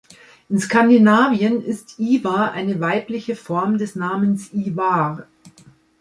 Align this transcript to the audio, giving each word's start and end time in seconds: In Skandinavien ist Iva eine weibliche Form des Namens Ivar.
In 0.49 0.59
Skandinavien 0.59 1.63
ist 1.63 1.99
Iva 1.99 2.49
eine 2.49 2.81
weibliche 2.81 3.35
Form 3.35 3.77
des 3.77 3.93
Namens 3.95 4.51
Ivar. 4.51 5.27